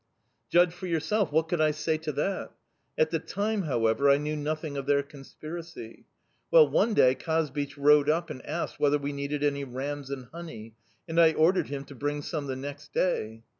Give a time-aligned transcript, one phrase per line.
[0.49, 2.53] Judge for yourself, what could I say to that?...
[2.97, 6.07] At the time, however, I knew nothing of their conspiracy.
[6.49, 10.73] Well, one day Kazbich rode up and asked whether we needed any rams and honey;
[11.07, 13.43] and I ordered him to bring some the next day.